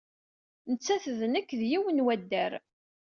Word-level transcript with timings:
Nettat 0.71 1.05
d 1.19 1.21
nekk 1.33 1.49
d 1.59 1.61
yiwen 1.69 1.97
n 2.01 2.03
waddar. 2.05 2.53